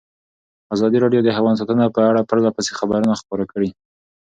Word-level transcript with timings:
ازادي 0.75 0.97
راډیو 1.03 1.21
د 1.23 1.29
حیوان 1.37 1.55
ساتنه 1.59 1.85
په 1.95 2.01
اړه 2.09 2.27
پرله 2.29 2.49
پسې 2.55 2.71
خبرونه 2.79 3.13
خپاره 3.21 3.45
کړي. 3.51 3.69